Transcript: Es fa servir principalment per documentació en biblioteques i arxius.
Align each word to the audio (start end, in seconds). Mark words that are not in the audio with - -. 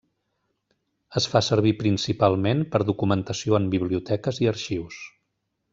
Es 1.21 1.27
fa 1.33 1.41
servir 1.49 1.73
principalment 1.83 2.63
per 2.77 2.83
documentació 2.91 3.59
en 3.61 3.69
biblioteques 3.77 4.45
i 4.47 4.51
arxius. 4.55 4.99